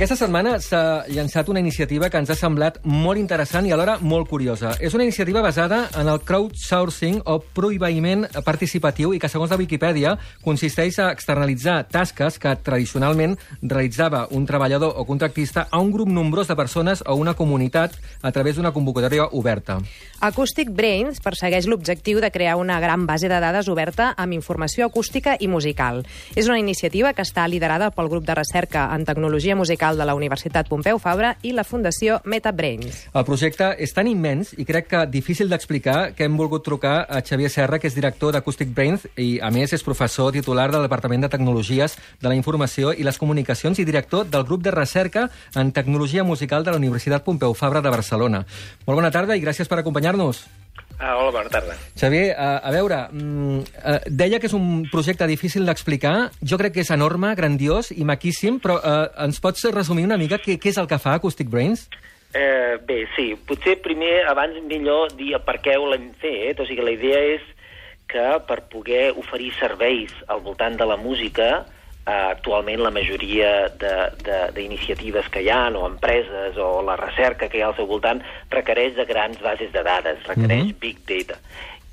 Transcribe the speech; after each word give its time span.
Aquesta 0.00 0.16
setmana 0.16 0.54
s'ha 0.64 1.04
llançat 1.12 1.50
una 1.52 1.60
iniciativa 1.60 2.08
que 2.08 2.16
ens 2.16 2.30
ha 2.32 2.34
semblat 2.38 2.78
molt 2.88 3.20
interessant 3.20 3.66
i 3.68 3.72
alhora 3.74 3.98
molt 4.00 4.30
curiosa. 4.30 4.70
És 4.80 4.94
una 4.96 5.04
iniciativa 5.04 5.42
basada 5.44 5.82
en 6.00 6.08
el 6.08 6.22
crowdsourcing 6.24 7.18
o 7.28 7.34
prohibiment 7.44 8.24
participatiu 8.46 9.12
i 9.12 9.20
que, 9.20 9.28
segons 9.28 9.52
la 9.52 9.58
Viquipèdia, 9.60 10.14
consisteix 10.40 10.96
a 11.04 11.10
externalitzar 11.12 11.82
tasques 11.92 12.38
que 12.40 12.54
tradicionalment 12.64 13.36
realitzava 13.60 14.22
un 14.32 14.46
treballador 14.48 14.94
o 14.96 15.04
contractista 15.04 15.66
a 15.68 15.82
un 15.84 15.92
grup 15.92 16.08
nombrós 16.08 16.48
de 16.48 16.56
persones 16.56 17.04
o 17.04 17.18
una 17.20 17.36
comunitat 17.36 18.00
a 18.22 18.32
través 18.32 18.56
d'una 18.56 18.72
convocatòria 18.72 19.28
oberta. 19.36 19.82
Acoustic 20.24 20.72
Brains 20.72 21.20
persegueix 21.20 21.68
l'objectiu 21.68 22.24
de 22.24 22.32
crear 22.32 22.56
una 22.56 22.80
gran 22.80 23.04
base 23.04 23.28
de 23.28 23.36
dades 23.36 23.68
oberta 23.68 24.14
amb 24.16 24.32
informació 24.32 24.88
acústica 24.88 25.36
i 25.36 25.52
musical. 25.52 26.06
És 26.32 26.48
una 26.48 26.58
iniciativa 26.58 27.12
que 27.12 27.20
està 27.28 27.44
liderada 27.52 27.92
pel 27.92 28.08
grup 28.08 28.24
de 28.24 28.40
recerca 28.40 28.88
en 28.96 29.04
tecnologia 29.04 29.60
musical 29.60 29.89
de 29.98 30.06
la 30.06 30.14
Universitat 30.14 30.68
Pompeu 30.68 30.98
Fabra 31.02 31.32
i 31.42 31.54
la 31.56 31.64
Fundació 31.64 32.20
MetaBrains. 32.24 33.06
El 33.14 33.26
projecte 33.26 33.72
és 33.78 33.94
tan 33.96 34.06
immens 34.10 34.52
i 34.58 34.66
crec 34.68 34.90
que 34.90 35.02
difícil 35.10 35.50
d'explicar 35.50 36.12
que 36.14 36.28
hem 36.28 36.36
volgut 36.38 36.64
trucar 36.66 37.06
a 37.08 37.22
Xavier 37.26 37.50
Serra, 37.50 37.80
que 37.80 37.88
és 37.90 37.96
director 37.96 38.34
d'Acoustic 38.34 38.74
Brains 38.76 39.08
i, 39.16 39.38
a 39.42 39.50
més, 39.54 39.72
és 39.72 39.86
professor 39.86 40.32
titular 40.36 40.68
del 40.70 40.86
Departament 40.86 41.26
de 41.26 41.32
Tecnologies 41.32 41.96
de 42.20 42.28
la 42.28 42.38
Informació 42.38 42.92
i 42.92 43.06
les 43.06 43.18
Comunicacions 43.18 43.80
i 43.80 43.88
director 43.88 44.28
del 44.28 44.44
grup 44.44 44.62
de 44.62 44.74
recerca 44.74 45.28
en 45.54 45.72
tecnologia 45.72 46.24
musical 46.24 46.64
de 46.64 46.74
la 46.74 46.82
Universitat 46.82 47.24
Pompeu 47.24 47.54
Fabra 47.54 47.80
de 47.80 47.92
Barcelona. 47.92 48.44
Molt 48.86 49.00
bona 49.00 49.14
tarda 49.14 49.36
i 49.36 49.44
gràcies 49.44 49.68
per 49.68 49.80
acompanyar-nos. 49.80 50.59
Ah, 51.00 51.16
hola, 51.16 51.30
bona 51.32 51.48
tarda. 51.48 51.74
Xavier, 51.96 52.34
a, 52.36 52.58
a 52.60 52.70
veure, 52.74 52.98
mm, 53.08 53.60
eh, 53.80 54.00
deia 54.12 54.36
que 54.38 54.50
és 54.50 54.54
un 54.56 54.84
projecte 54.92 55.24
difícil 55.26 55.64
d'explicar. 55.64 56.28
Jo 56.44 56.58
crec 56.60 56.74
que 56.76 56.84
és 56.84 56.92
enorme, 56.92 57.32
grandiós 57.38 57.88
i 57.96 58.04
maquíssim, 58.04 58.58
però 58.60 58.76
eh, 58.84 59.06
ens 59.24 59.40
pots 59.40 59.64
resumir 59.72 60.04
una 60.04 60.20
mica 60.20 60.36
què, 60.36 60.58
què 60.60 60.68
és 60.68 60.80
el 60.82 60.90
que 60.90 61.00
fa 61.00 61.16
Acoustic 61.16 61.48
Brains? 61.48 61.86
Eh, 62.36 62.76
bé, 62.84 63.06
sí, 63.16 63.32
potser 63.48 63.78
primer, 63.80 64.26
abans 64.28 64.60
millor 64.68 65.16
dir 65.16 65.32
per 65.46 65.56
què 65.64 65.78
ho 65.80 65.88
l'hem 65.88 66.10
fet. 66.20 66.60
O 66.60 66.68
sigui, 66.68 66.84
la 66.84 66.92
idea 66.92 67.24
és 67.32 67.48
que 68.10 68.26
per 68.44 68.60
poder 68.68 69.14
oferir 69.16 69.54
serveis 69.56 70.12
al 70.28 70.44
voltant 70.44 70.76
de 70.76 70.84
la 70.84 71.00
música, 71.00 71.64
actualment 72.04 72.80
la 72.82 72.90
majoria 72.90 73.68
d'iniciatives 74.54 75.28
que 75.30 75.42
hi 75.44 75.50
ha, 75.52 75.68
o 75.70 75.86
empreses, 75.86 76.56
o 76.56 76.82
la 76.82 76.96
recerca 76.96 77.48
que 77.48 77.58
hi 77.58 77.62
ha 77.62 77.68
al 77.70 77.76
seu 77.76 77.86
voltant, 77.86 78.22
requereix 78.50 78.96
de 78.96 79.04
grans 79.04 79.40
bases 79.40 79.72
de 79.72 79.82
dades, 79.82 80.24
requereix 80.26 80.64
mm 80.64 80.70
-hmm. 80.70 80.80
big 80.80 81.04
data. 81.06 81.38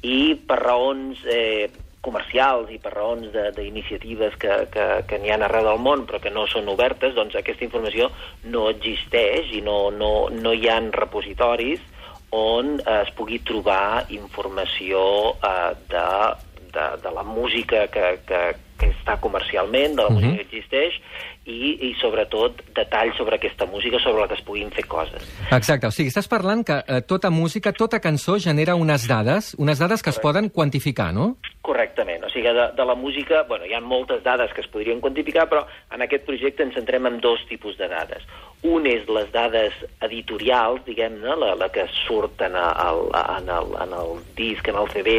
I 0.02 0.36
per 0.48 0.60
raons 0.64 1.20
eh, 1.26 1.70
comercials 2.02 2.72
i 2.72 2.80
per 2.80 2.94
raons 2.94 3.34
d'iniciatives 3.56 4.38
que, 4.40 4.54
que, 4.72 4.86
que 5.10 5.20
n'hi 5.20 5.34
ha 5.34 5.40
arreu 5.44 5.66
del 5.66 5.82
món 5.84 6.06
però 6.08 6.22
que 6.24 6.34
no 6.34 6.46
són 6.48 6.70
obertes, 6.72 7.16
doncs 7.18 7.36
aquesta 7.36 7.66
informació 7.68 8.12
no 8.44 8.70
existeix 8.70 9.52
i 9.58 9.62
no, 9.66 9.90
no, 9.92 10.30
no 10.32 10.54
hi 10.54 10.70
ha 10.70 10.80
repositoris 10.94 11.84
on 12.38 12.78
eh, 12.80 13.02
es 13.02 13.12
pugui 13.18 13.40
trobar 13.40 14.06
informació 14.10 15.02
eh, 15.36 15.74
de, 15.92 16.08
de, 16.76 16.88
de 17.04 17.14
la 17.16 17.24
música 17.24 17.88
que, 17.92 18.20
que, 18.28 18.42
que 18.78 18.92
està 18.94 19.18
comercialment, 19.20 19.96
de 19.96 20.04
la 20.04 20.10
uh 20.10 20.12
-huh. 20.12 20.22
música 20.22 20.44
que 20.44 20.58
existeix, 20.58 21.02
i, 21.48 21.78
i 21.88 21.94
sobretot 22.02 22.60
detalls 22.76 23.16
sobre 23.18 23.38
aquesta 23.40 23.66
música, 23.66 24.00
sobre 24.04 24.22
la 24.22 24.28
que 24.28 24.36
es 24.36 24.44
puguin 24.46 24.72
fer 24.76 24.84
coses. 24.88 25.24
Exacte, 25.48 25.88
o 25.88 25.96
sigui, 25.96 26.12
estàs 26.12 26.28
parlant 26.30 26.66
que 26.68 26.82
eh, 26.84 27.02
tota 27.08 27.32
música, 27.32 27.72
tota 27.74 28.02
cançó 28.04 28.36
genera 28.44 28.76
unes 28.76 29.08
dades, 29.08 29.54
unes 29.58 29.80
dades 29.80 30.04
que 30.04 30.12
Correcte. 30.12 30.20
es 30.20 30.24
poden 30.24 30.50
quantificar, 30.50 31.14
no? 31.16 31.38
Correctament, 31.68 32.24
o 32.28 32.32
sigui, 32.32 32.52
de, 32.56 32.68
de 32.76 32.86
la 32.86 32.96
música, 32.96 33.44
bueno, 33.48 33.66
hi 33.66 33.74
ha 33.76 33.82
moltes 33.84 34.24
dades 34.24 34.52
que 34.54 34.62
es 34.64 34.70
podrien 34.72 35.02
quantificar, 35.04 35.48
però 35.48 35.66
en 35.92 36.04
aquest 36.04 36.28
projecte 36.28 36.68
ens 36.68 36.76
centrem 36.76 37.08
en 37.08 37.22
dos 37.24 37.44
tipus 37.48 37.80
de 37.80 37.88
dades. 37.92 38.28
Un 38.68 38.88
és 38.90 39.04
les 39.12 39.28
dades 39.32 39.76
editorials, 40.02 40.82
diguem-ne, 40.88 41.36
la, 41.38 41.54
la 41.60 41.68
que 41.72 41.86
surt 41.94 42.42
en 42.42 42.56
el, 42.58 43.04
en, 43.14 43.52
el, 43.54 43.76
en 43.84 43.94
el 44.00 44.18
disc, 44.36 44.68
en 44.68 44.80
el 44.82 44.90
CD, 44.96 45.18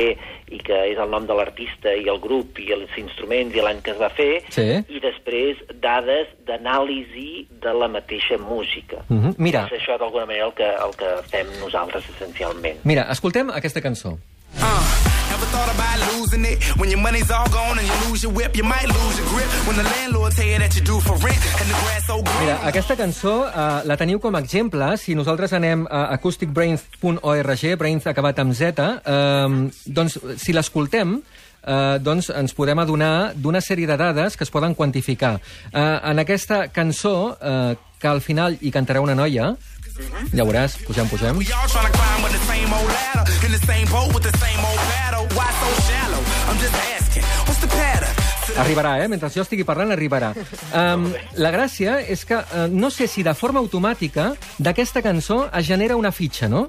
i 0.50 0.58
que 0.64 0.78
és 0.90 0.98
el 0.98 1.12
nom 1.12 1.26
de 1.28 1.36
l'artista 1.36 1.92
i 1.94 2.08
el 2.10 2.18
grup 2.22 2.58
i 2.58 2.72
els 2.74 2.96
instruments 2.98 3.54
i 3.54 3.62
l'any 3.62 3.82
que 3.84 3.92
es 3.94 4.00
va 4.00 4.10
fer, 4.10 4.40
sí. 4.54 4.66
i 4.88 5.00
després 5.04 5.60
dades 5.84 6.17
d'anàlisi 6.46 7.48
de 7.62 7.72
la 7.74 7.88
mateixa 7.88 8.38
música. 8.38 9.04
Mm 9.08 9.20
-hmm. 9.20 9.34
Mira... 9.38 9.66
És 9.66 9.80
això 9.80 9.98
d'alguna 9.98 10.26
manera 10.26 10.46
el 10.46 10.54
que, 10.54 10.68
el 10.86 10.92
que 10.96 11.10
fem 11.30 11.46
nosaltres 11.60 12.04
essencialment. 12.08 12.78
Mira, 12.84 13.06
escoltem 13.10 13.50
aquesta 13.50 13.80
cançó. 13.80 14.18
Uh. 14.58 15.08
Ever 15.38 15.44
thought 15.52 15.68
about 15.68 15.98
losing 16.12 16.44
it? 16.44 16.58
When 16.78 16.88
your 16.90 17.00
money's 17.00 17.30
all 17.30 17.48
gone 17.50 17.78
and 17.78 17.86
you 17.86 17.96
lose 18.08 18.22
your 18.24 18.32
whip, 18.32 18.56
you 18.56 18.64
might 18.64 18.88
lose 18.88 19.18
your 19.18 19.28
grip. 19.28 19.46
When 19.68 19.76
the 19.76 19.84
landlord 19.84 20.32
tell 20.34 20.46
you 20.46 20.58
that 20.58 20.74
you 20.74 20.82
do 20.82 21.00
for 21.00 21.16
rent 21.20 21.42
and 21.60 21.68
the 21.68 21.76
grass 21.84 22.06
so 22.06 22.22
green. 22.22 22.40
Mira, 22.40 22.56
aquesta 22.66 22.96
cançó 22.96 23.44
uh, 23.44 23.82
la 23.84 23.96
teniu 24.00 24.18
com 24.24 24.34
a 24.34 24.40
exemple. 24.40 24.88
Si 24.96 25.14
nosaltres 25.14 25.52
anem 25.52 25.84
a 25.90 26.08
acousticbrains.org, 26.16 27.64
brains 27.76 28.08
acabat 28.08 28.40
amb 28.40 28.56
Z, 28.56 28.80
uh, 28.80 29.68
doncs 29.84 30.18
si 30.40 30.56
l'escoltem, 30.56 31.18
eh, 31.62 31.98
doncs 32.00 32.30
ens 32.30 32.54
podem 32.54 32.78
adonar 32.78 33.32
d'una 33.34 33.60
sèrie 33.64 33.86
de 33.86 33.96
dades 33.96 34.36
que 34.36 34.44
es 34.44 34.50
poden 34.50 34.74
quantificar. 34.74 35.38
Eh, 35.72 35.98
en 36.12 36.18
aquesta 36.18 36.68
cançó, 36.68 37.36
eh, 37.40 37.76
que 37.98 38.08
al 38.08 38.20
final 38.20 38.58
hi 38.60 38.70
cantarà 38.70 39.00
una 39.02 39.14
noia, 39.14 39.56
ja 40.32 40.44
veuràs, 40.44 40.78
pugem, 40.86 41.08
pugem. 41.10 41.40
Arribarà, 48.58 48.96
eh? 49.02 49.08
Mentre 49.10 49.30
jo 49.30 49.44
estigui 49.44 49.64
parlant, 49.66 49.92
arribarà. 49.94 50.32
Um, 50.74 51.06
la 51.38 51.52
gràcia 51.54 52.00
és 52.10 52.24
que 52.26 52.38
uh, 52.40 52.66
no 52.70 52.90
sé 52.90 53.06
si 53.06 53.22
de 53.22 53.34
forma 53.38 53.62
automàtica 53.62 54.32
d'aquesta 54.58 55.02
cançó 55.04 55.44
es 55.52 55.68
genera 55.68 55.96
una 55.96 56.10
fitxa, 56.10 56.48
no? 56.50 56.68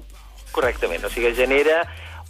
Correctament, 0.54 1.04
o 1.06 1.10
sigui, 1.10 1.30
es 1.32 1.38
genera 1.38 1.82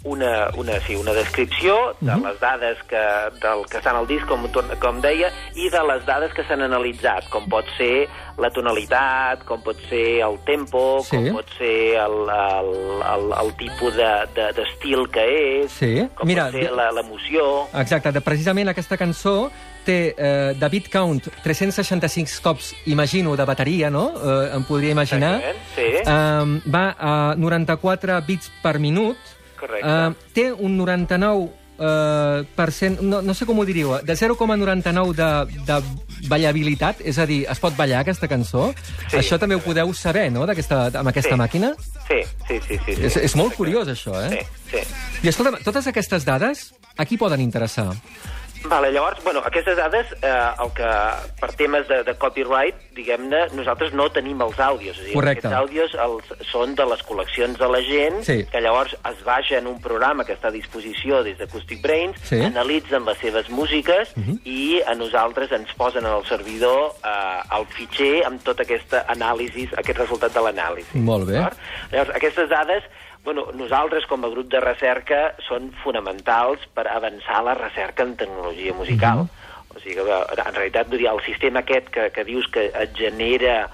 una, 0.03 0.49
una, 0.57 0.81
sí, 0.87 0.95
una 0.97 1.13
descripció 1.13 1.95
de 2.01 2.13
-huh. 2.13 2.29
les 2.29 2.41
dades 2.41 2.79
que, 2.89 2.97
del 2.97 3.67
que 3.71 3.77
estan 3.77 3.97
al 3.97 4.07
disc, 4.07 4.27
com, 4.27 4.49
com 4.79 5.01
deia, 5.01 5.31
i 5.55 5.69
de 5.69 5.83
les 5.83 6.07
dades 6.07 6.33
que 6.33 6.43
s'han 6.45 6.63
analitzat, 6.63 7.29
com 7.29 7.49
pot 7.49 7.67
ser 7.77 8.09
la 8.39 8.51
tonalitat, 8.51 9.45
com 9.45 9.61
pot 9.63 9.77
ser 9.89 10.23
el 10.25 10.39
tempo, 10.45 11.03
sí. 11.05 11.17
com 11.17 11.33
pot 11.33 11.47
ser 11.59 12.01
el, 12.01 12.17
el, 12.29 12.71
el, 13.15 13.25
el 13.43 13.57
tipus 13.57 13.95
d'estil 13.95 14.97
de, 14.97 15.07
de, 15.07 15.13
que 15.13 15.25
és, 15.65 15.73
sí. 15.73 16.09
com 16.15 16.27
Mira, 16.27 16.49
pot 16.49 16.61
ser 16.61 16.73
l'emoció... 16.73 17.69
Exacte, 17.75 18.13
de, 18.13 18.21
precisament 18.21 18.69
aquesta 18.69 18.97
cançó 18.97 19.51
té 19.85 20.15
eh, 20.17 20.53
de 20.57 20.69
beat 20.69 20.89
count 20.93 21.29
365 21.43 22.41
cops, 22.43 22.75
imagino, 22.87 23.37
de 23.37 23.45
bateria, 23.45 23.91
no? 23.91 24.13
Eh, 24.17 24.57
em 24.57 24.65
podria 24.65 24.93
imaginar. 24.93 25.41
Sí. 25.75 25.89
Eh, 26.01 26.61
va 26.65 26.97
a 26.97 27.35
94 27.37 28.21
bits 28.27 28.51
per 28.63 28.79
minut, 28.79 29.17
Correcte. 29.61 29.87
Uh, 29.87 30.33
té 30.35 30.51
un 30.53 30.77
99 30.81 31.51
uh, 31.81 32.45
per 32.57 32.69
cent, 32.73 32.99
no, 33.05 33.21
no 33.23 33.35
sé 33.37 33.47
com 33.49 33.59
ho 33.61 33.67
diríeu, 33.69 33.93
de 34.05 34.17
0,99 34.17 35.15
de, 35.17 35.31
de 35.69 35.79
ballabilitat, 36.29 37.01
és 37.05 37.19
a 37.19 37.27
dir, 37.29 37.43
es 37.51 37.61
pot 37.63 37.77
ballar 37.79 38.03
aquesta 38.03 38.29
cançó? 38.29 38.71
Sí. 39.09 39.21
Això 39.21 39.39
també 39.41 39.57
ho 39.57 39.63
podeu 39.65 39.93
saber, 39.97 40.29
no?, 40.33 40.45
aquesta, 40.49 40.87
amb 41.01 41.09
aquesta 41.13 41.35
Sí. 41.37 41.41
màquina? 41.41 41.73
Sí, 42.09 42.21
sí, 42.49 42.61
sí. 42.67 42.81
sí, 42.87 42.95
sí. 42.97 43.07
És, 43.09 43.17
és 43.31 43.37
molt 43.37 43.55
curiós, 43.57 43.89
això, 43.89 44.17
eh? 44.27 44.43
Sí, 44.71 44.77
sí. 44.77 44.85
I 45.25 45.33
escolta'm, 45.33 45.61
totes 45.65 45.87
aquestes 45.91 46.25
dades, 46.29 46.71
a 46.97 47.07
qui 47.09 47.17
poden 47.21 47.41
interessar? 47.41 47.89
Vale, 48.65 48.93
llavors, 48.93 49.23
bueno, 49.25 49.41
aquestes 49.45 49.77
dades, 49.77 50.07
eh, 50.21 50.29
el 50.63 50.71
que, 50.77 50.89
per 51.41 51.49
temes 51.57 51.89
de, 51.89 52.03
de 52.05 52.15
copyright, 52.21 52.77
diguem-ne, 52.95 53.47
nosaltres 53.57 53.95
no 53.97 54.11
tenim 54.13 54.41
els 54.45 54.59
àudios. 54.61 54.99
O 54.99 55.01
sigui, 55.03 55.15
Correcte. 55.17 55.49
Aquests 55.49 55.57
àudios 55.57 55.95
els, 56.05 56.49
són 56.51 56.75
de 56.77 56.85
les 56.87 57.01
col·leccions 57.09 57.57
de 57.59 57.69
la 57.73 57.81
gent, 57.83 58.21
Sí. 58.29 58.45
que 58.53 58.61
llavors 58.61 58.93
es 59.11 59.25
baixa 59.25 59.57
en 59.59 59.67
un 59.67 59.81
programa 59.81 60.25
que 60.29 60.35
està 60.37 60.49
a 60.49 60.55
disposició 60.55 61.23
des 61.25 61.39
d'Acoustic 61.39 61.81
Brains, 61.83 62.21
Sí. 62.23 62.39
analitzen 62.41 63.05
les 63.05 63.19
seves 63.19 63.49
músiques 63.49 64.13
Mhm. 64.17 64.39
i 64.45 64.83
a 64.87 64.95
nosaltres 64.95 65.51
ens 65.53 65.73
posen 65.75 66.05
en 66.05 66.13
el 66.13 66.27
servidor 66.27 66.93
eh, 67.03 67.57
el 67.59 67.67
fitxer 67.67 68.25
amb 68.27 68.43
tota 68.45 68.63
aquesta 68.63 69.07
anàlisi, 69.09 69.69
aquest 69.77 69.99
resultat 69.99 70.33
de 70.35 70.41
l'anàlisi. 70.41 70.95
Molt 71.01 71.27
bé. 71.27 71.41
Llavors, 71.91 72.15
aquestes 72.15 72.49
dades 72.49 72.85
bueno, 73.25 73.49
nosaltres, 73.53 74.07
com 74.07 74.25
a 74.25 74.31
grup 74.33 74.49
de 74.53 74.61
recerca, 74.61 75.35
són 75.47 75.71
fonamentals 75.85 76.65
per 76.75 76.87
avançar 76.89 77.43
la 77.45 77.55
recerca 77.59 78.07
en 78.07 78.17
tecnologia 78.17 78.75
musical. 78.75 79.27
O 79.71 79.79
sigui 79.79 80.03
que, 80.03 80.23
en 80.35 80.55
realitat, 80.57 80.89
dir, 80.91 81.07
el 81.07 81.21
sistema 81.27 81.61
aquest 81.61 81.93
que, 81.95 82.09
que 82.11 82.25
dius 82.25 82.49
que 82.51 82.71
et 82.75 82.97
genera 82.99 83.69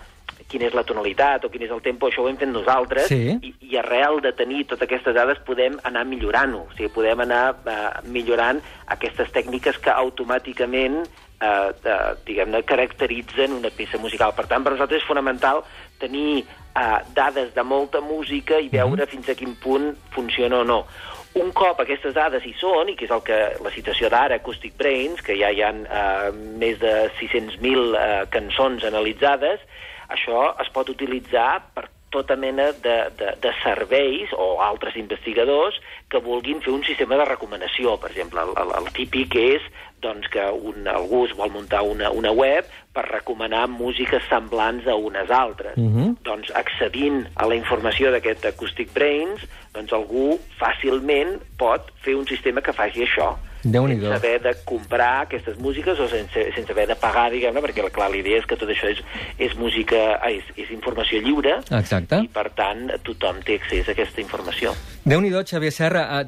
quina 0.51 0.69
és 0.69 0.75
la 0.77 0.85
tonalitat 0.87 1.45
o 1.47 1.51
quin 1.51 1.65
és 1.67 1.73
el 1.75 1.83
tempo, 1.83 2.07
això 2.07 2.23
ho 2.23 2.29
hem 2.31 2.37
fet 2.39 2.51
nosaltres, 2.51 3.09
Sí. 3.11 3.35
i, 3.43 3.55
i 3.71 3.79
arrel 3.81 4.21
de 4.23 4.33
tenir 4.37 4.65
totes 4.67 4.87
aquestes 4.87 5.15
dades 5.15 5.41
podem 5.47 5.79
anar 5.83 6.05
millorant-ho, 6.07 6.67
o 6.69 6.77
sigui, 6.77 6.91
podem 6.95 7.25
anar 7.25 7.57
eh, 7.67 7.77
millorant 8.05 8.61
aquestes 8.87 9.33
tècniques 9.35 9.79
que 9.83 9.91
automàticament 9.91 11.03
eh, 11.41 12.15
diguem-ne, 12.25 12.63
caracteritzen 12.65 13.53
una 13.53 13.71
peça 13.71 13.99
musical. 13.99 14.33
Per 14.35 14.47
tant, 14.47 14.63
per 14.65 14.73
nosaltres 14.73 15.03
és 15.03 15.09
fonamental 15.09 15.63
tenir 15.99 16.45
eh, 16.77 16.99
dades 17.15 17.55
de 17.55 17.63
molta 17.63 18.01
música 18.01 18.59
i 18.61 18.69
veure 18.69 19.05
Mhm. 19.05 19.11
fins 19.11 19.29
a 19.29 19.35
quin 19.35 19.55
punt 19.57 19.95
funciona 20.11 20.61
o 20.61 20.65
no. 20.65 20.87
Un 21.35 21.53
cop 21.53 21.81
aquestes 21.81 22.15
dades 22.15 22.45
hi 22.47 22.55
són, 22.59 22.89
i 22.89 22.97
que 22.97 23.05
és 23.05 23.11
el 23.11 23.23
que 23.23 23.57
la 23.63 23.71
situació 23.71 24.09
d'ara, 24.09 24.37
Acoustic 24.37 24.77
Brains, 24.77 25.21
que 25.21 25.37
ja 25.37 25.51
hi 25.51 25.61
ha 25.63 25.71
eh, 25.71 26.33
més 26.33 26.79
de 26.79 27.11
600.000 27.19 27.95
eh, 27.95 28.27
cançons 28.31 28.85
analitzades, 28.85 29.61
això 30.09 30.55
es 30.63 30.69
pot 30.73 30.89
utilitzar 30.89 31.61
per 31.75 31.89
tota 32.11 32.37
mena 32.37 32.71
de, 32.83 32.97
de, 33.19 33.33
de 33.43 33.53
serveis 33.63 34.31
o 34.37 34.61
altres 34.63 34.97
investigadors 34.97 35.79
que 36.11 36.23
vulguin 36.23 36.63
fer 36.65 36.73
un 36.73 36.85
sistema 36.87 37.19
de 37.19 37.27
recomanació. 37.29 37.97
Per 38.01 38.11
exemple, 38.13 38.43
el, 38.43 38.55
el, 38.63 38.73
el 38.79 38.91
típic 38.97 39.37
és 39.41 39.67
doncs, 40.05 40.29
que 40.31 40.45
un, 40.53 40.87
algú 40.93 41.25
es 41.27 41.35
vol 41.37 41.51
muntar 41.55 41.83
una, 41.83 42.13
una 42.15 42.33
web 42.33 42.69
per 42.95 43.07
recomanar 43.09 43.67
músiques 43.73 44.25
semblants 44.31 44.87
a 44.87 44.95
unes 44.95 45.31
altres. 45.31 45.77
Uh 45.77 45.91
-huh. 45.91 46.15
Doncs 46.23 46.53
accedint 46.55 47.27
a 47.35 47.47
la 47.47 47.57
informació 47.57 48.11
d'aquest 48.11 48.45
Acoustic 48.45 48.93
Brains, 48.95 49.43
doncs 49.75 49.93
algú 49.93 50.39
fàcilment 50.61 51.41
pot 51.59 51.91
fer 52.05 52.15
un 52.15 52.27
sistema 52.27 52.61
que 52.61 52.73
faci 52.73 53.03
això 53.03 53.37
Déu-n'hi-do. 53.67 54.07
sense 54.07 54.21
haver 54.21 54.41
de 54.43 54.53
comprar 54.65 55.27
aquestes 55.27 55.59
músiques 55.59 55.99
o 55.99 56.09
sense, 56.09 56.47
sense 56.55 56.73
haver 56.73 56.87
de 56.87 56.97
pagar, 56.97 57.31
diguem-ne, 57.35 57.63
perquè 57.65 57.87
clar, 57.91 58.11
la 58.13 58.21
idea 58.21 58.39
és 58.39 58.47
que 58.47 58.59
tot 58.59 58.71
això 58.71 58.91
és, 58.93 59.03
és 59.43 59.57
música, 59.59 60.21
és, 60.31 60.47
és 60.57 60.71
informació 60.71 61.21
lliure 61.25 61.57
Exacte. 61.75 62.21
i 62.23 62.31
per 62.33 62.47
tant 62.55 62.87
tothom 63.07 63.41
té 63.47 63.59
accés 63.61 63.89
a 63.89 63.97
aquesta 63.97 64.23
informació. 64.23 64.75
déu 65.05 65.21
nhi 65.21 65.31
Xavier 65.47 65.73
Serra. 65.73 66.03
A, 66.19 66.21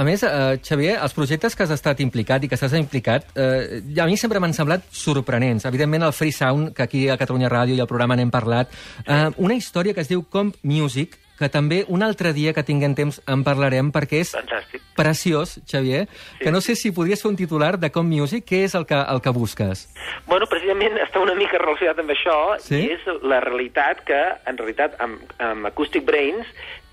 a 0.00 0.04
més, 0.04 0.22
eh, 0.22 0.58
Xavier, 0.62 0.98
els 1.02 1.14
projectes 1.16 1.54
que 1.56 1.62
has 1.64 1.70
estat 1.70 2.00
implicat 2.00 2.44
i 2.44 2.48
que 2.48 2.56
estàs 2.56 2.74
implicat, 2.76 3.28
eh, 3.36 3.82
a 4.00 4.06
mi 4.06 4.16
sempre 4.16 4.40
m'han 4.40 4.54
semblat 4.54 4.84
sorprenents. 4.90 5.64
Evidentment, 5.64 6.04
el 6.04 6.12
Free 6.12 6.32
Sound, 6.32 6.74
que 6.74 6.82
aquí 6.82 7.08
a 7.08 7.16
Catalunya 7.16 7.48
Ràdio 7.48 7.76
i 7.76 7.80
al 7.80 7.86
programa 7.88 8.16
n'hem 8.16 8.30
parlat, 8.30 8.68
eh, 9.06 9.30
una 9.36 9.54
història 9.54 9.94
que 9.94 10.00
es 10.00 10.08
diu 10.08 10.24
Comp 10.28 10.54
Music, 10.62 11.18
que 11.38 11.48
també 11.52 11.84
un 11.88 12.02
altre 12.02 12.32
dia 12.32 12.52
que 12.56 12.62
tinguem 12.64 12.94
temps 12.94 13.20
en 13.26 13.42
parlarem, 13.44 13.90
perquè 13.92 14.22
és 14.24 14.32
Fantàstic. 14.34 14.80
preciós, 14.96 15.60
Xavier, 15.68 16.06
que 16.40 16.50
no 16.50 16.60
sé 16.60 16.74
si 16.76 16.92
podries 16.92 17.20
fer 17.22 17.30
un 17.30 17.36
titular 17.36 17.78
de 17.78 17.90
Com 17.92 18.08
Music, 18.08 18.46
què 18.48 18.64
és 18.64 18.74
el 18.74 18.86
que, 18.86 18.94
el 18.96 19.20
que 19.20 19.30
busques? 19.30 19.86
Bueno, 20.26 20.46
precisament 20.46 20.96
està 21.06 21.20
una 21.20 21.34
mica 21.34 21.58
relacionat 21.58 21.98
amb 22.00 22.10
això, 22.16 22.38
Sí? 22.58 22.80
i 22.86 22.90
és 22.96 23.04
la 23.22 23.40
realitat 23.44 24.00
que, 24.08 24.22
en 24.46 24.56
realitat, 24.58 24.96
amb, 25.00 25.20
amb 25.38 25.66
Acoustic 25.66 26.04
Brains, 26.08 26.46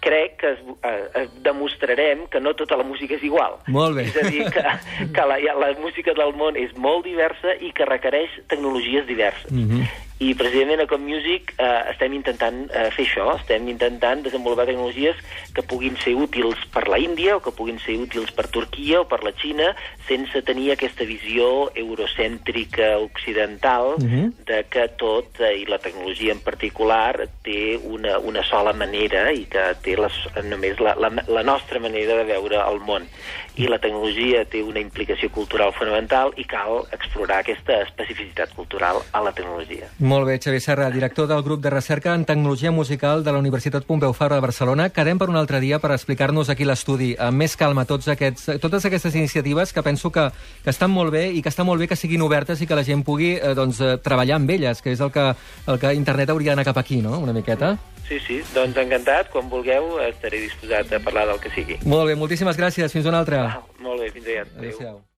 crec 0.03 0.33
que 0.41 0.49
es, 0.51 0.59
eh, 0.83 1.21
es 1.21 1.29
demostrarem 1.43 2.25
que 2.27 2.41
no 2.43 2.51
tota 2.59 2.75
la 2.75 2.83
música 2.83 3.15
és 3.15 3.23
igual. 3.23 3.53
Molt 3.71 3.95
bé. 3.95 4.03
És 4.11 4.17
a 4.19 4.27
dir, 4.27 4.43
que, 4.51 4.63
que 5.15 5.25
la, 5.29 5.37
la 5.61 5.69
música 5.79 6.11
del 6.17 6.33
món 6.35 6.57
és 6.59 6.75
molt 6.75 7.05
diversa 7.07 7.55
i 7.63 7.71
que 7.71 7.87
requereix 7.87 8.29
tecnologies 8.51 9.07
diverses. 9.07 9.49
Mhm. 9.51 9.87
I 10.19 10.33
precisament 10.37 10.83
a 10.83 10.87
Com 10.87 11.01
Music 11.01 11.53
eh, 11.57 11.89
estem 11.91 12.13
intentant 12.13 12.67
eh, 12.69 12.89
fer 12.93 13.05
això, 13.07 13.33
estem 13.39 13.65
intentant 13.67 14.21
desenvolupar 14.23 14.67
tecnologies 14.69 15.17
que 15.55 15.63
puguin 15.65 15.97
ser 16.03 16.13
útils 16.15 16.59
per 16.73 16.87
la 16.87 16.99
Índia 17.01 17.37
o 17.37 17.41
que 17.41 17.51
puguin 17.51 17.79
ser 17.79 17.97
útils 17.99 18.31
per 18.31 18.47
Turquia 18.47 19.01
o 19.01 19.07
per 19.09 19.23
la 19.25 19.33
Xina 19.33 19.73
sense 20.07 20.41
tenir 20.45 20.71
aquesta 20.71 21.03
visió 21.03 21.71
eurocèntrica 21.75 22.99
occidental 22.99 23.95
Mhm. 23.97 24.45
de 24.45 24.63
que 24.69 24.87
tot, 24.97 25.39
eh, 25.39 25.57
i 25.57 25.65
la 25.65 25.79
tecnologia 25.79 26.31
en 26.31 26.39
particular, 26.39 27.27
té 27.41 27.79
una, 27.83 28.19
una 28.19 28.43
sola 28.43 28.73
manera 28.73 29.31
i 29.33 29.45
que 29.45 29.73
té 29.81 29.95
les, 29.97 30.13
només 30.45 30.79
la, 30.79 30.95
la, 30.95 31.09
la 31.27 31.43
nostra 31.43 31.79
manera 31.79 32.15
de 32.17 32.23
veure 32.23 32.61
el 32.69 32.79
món. 32.79 33.07
I 33.55 33.67
la 33.67 33.77
tecnologia 33.79 34.45
té 34.45 34.63
una 34.63 34.79
implicació 34.79 35.29
cultural 35.29 35.73
fonamental 35.73 36.33
i 36.37 36.45
cal 36.45 36.87
explorar 36.91 37.39
aquesta 37.39 37.81
especificitat 37.83 38.53
cultural 38.55 39.01
a 39.11 39.21
la 39.21 39.31
tecnologia. 39.31 39.89
Molt 39.99 40.12
bé, 40.21 40.37
Xavier 40.37 40.61
Serra, 40.61 40.89
director 40.91 41.27
del 41.27 41.41
grup 41.41 41.61
de 41.61 41.69
recerca 41.71 42.13
en 42.13 42.25
tecnologia 42.25 42.71
musical 42.71 43.23
de 43.23 43.31
la 43.31 43.39
Universitat 43.39 43.83
Pompeu 43.83 44.13
Fabra 44.13 44.35
de 44.35 44.41
Barcelona. 44.41 44.89
Quedem 44.93 45.17
per 45.17 45.29
un 45.31 45.37
altre 45.39 45.59
dia 45.59 45.79
per 45.81 45.89
explicar-nos 45.95 46.51
aquí 46.53 46.67
l'estudi 46.69 47.13
amb 47.17 47.41
més 47.41 47.55
calma 47.57 47.85
tots 47.89 48.11
aquests, 48.11 48.59
totes 48.61 48.85
aquestes 48.85 49.15
iniciatives 49.15 49.73
que 49.73 49.81
penso 49.81 50.11
que, 50.11 50.27
que 50.63 50.69
estan 50.69 50.91
molt 50.91 51.09
bé 51.15 51.29
i 51.33 51.41
que 51.41 51.49
està 51.49 51.65
molt 51.65 51.81
bé 51.81 51.87
que 51.89 51.97
siguin 51.97 52.21
obertes 52.21 52.61
i 52.61 52.67
que 52.67 52.77
la 52.77 52.83
gent 52.85 53.01
pugui 53.07 53.31
eh, 53.39 53.55
doncs, 53.57 53.79
eh, 53.81 53.95
treballar 54.03 54.37
amb 54.37 54.53
elles, 54.53 54.83
que 54.83 54.93
és 54.93 55.01
el 55.01 55.09
que, 55.15 55.25
el 55.65 55.79
que 55.79 55.93
internet 55.97 56.29
hauria 56.29 56.51
d'anar 56.53 56.67
cap 56.69 56.83
aquí, 56.83 57.01
no?, 57.01 57.17
una 57.23 57.33
miqueta. 57.33 57.73
Sí, 58.05 58.19
sí, 58.27 58.41
doncs 58.53 58.77
encantat. 58.77 59.31
Quan 59.33 59.49
vulgueu 59.49 59.97
estaré 60.03 60.43
disposat 60.43 60.91
a 60.93 60.99
parlar 61.01 61.25
del 61.31 61.39
que 61.39 61.53
sigui. 61.55 61.79
Molt 61.87 62.11
bé, 62.11 62.19
moltíssimes 62.19 62.59
gràcies. 62.59 62.91
Fins 62.91 63.07
una 63.09 63.23
altra. 63.23 63.47
Ah, 63.47 63.81
molt 63.81 64.03
bé, 64.03 64.11
fins 64.11 64.27
aviat. 64.27 64.53
Adéu. 64.53 64.67
Adéu-siau. 64.67 65.03